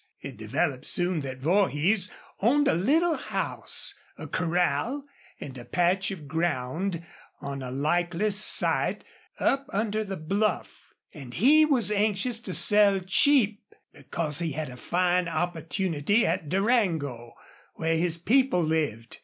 It 0.19 0.35
developed 0.35 0.83
soon 0.85 1.19
that 1.19 1.41
Vorhees 1.41 2.09
owned 2.39 2.67
a 2.67 2.73
little 2.73 3.17
house, 3.17 3.93
a 4.17 4.25
corral, 4.27 5.05
and 5.39 5.55
a 5.59 5.63
patch 5.63 6.09
of 6.09 6.27
ground 6.27 7.05
on 7.39 7.61
a 7.61 7.69
likely 7.69 8.31
site 8.31 9.03
up 9.39 9.67
under 9.69 10.03
the 10.03 10.17
bluff, 10.17 10.95
and 11.13 11.35
he 11.35 11.65
was 11.65 11.91
anxious 11.91 12.39
to 12.39 12.51
sell 12.53 12.99
cheap 13.01 13.61
because 13.93 14.39
he 14.39 14.53
had 14.53 14.69
a 14.69 14.75
fine 14.77 15.27
opportunity 15.27 16.25
at 16.25 16.49
Durango, 16.49 17.35
where 17.75 17.95
his 17.95 18.17
people 18.17 18.63
lived. 18.63 19.19